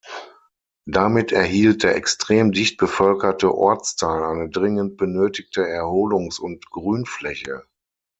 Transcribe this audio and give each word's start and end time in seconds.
Damit 0.87 1.31
erhielt 1.31 1.83
der 1.83 1.95
extrem 1.95 2.51
dicht 2.51 2.77
bevölkerte 2.77 3.53
Ortsteil 3.53 4.23
eine 4.23 4.49
dringend 4.49 4.97
benötigte 4.97 5.61
Erholungs- 5.61 6.39
und 6.39 6.67
Grünfläche. 6.71 7.65